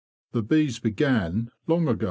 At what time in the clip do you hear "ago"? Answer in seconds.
1.87-1.99